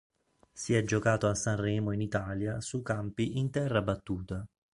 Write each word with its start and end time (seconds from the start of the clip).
Si 0.51 0.73
è 0.73 0.83
giocato 0.83 1.27
a 1.27 1.35
Sanremo 1.35 1.91
in 1.91 2.01
Italia 2.01 2.59
su 2.59 2.81
campi 2.81 3.37
in 3.37 3.51
terra 3.51 3.83
battuta. 3.83 4.43